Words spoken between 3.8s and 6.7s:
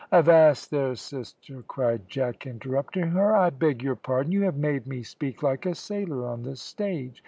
your pardon; you have made me speak like a sailor on the